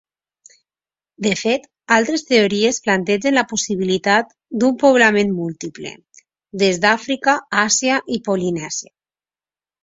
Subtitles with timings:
[1.25, 1.65] De fet,
[1.97, 4.31] altres teories plantegen la possibilitat
[4.63, 5.93] d'un poblament múltiple,
[6.65, 8.93] des d'Àfrica, Àsia i Polinèsia.